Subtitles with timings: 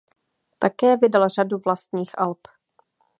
[0.59, 2.39] Také vydal řadu vlastních alb.